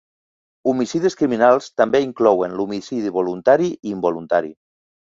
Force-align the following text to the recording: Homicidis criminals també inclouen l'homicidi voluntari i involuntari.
Homicidis 0.71 1.17
criminals 1.19 1.67
també 1.83 2.03
inclouen 2.07 2.57
l'homicidi 2.59 3.17
voluntari 3.21 3.73
i 3.79 3.97
involuntari. 3.99 4.57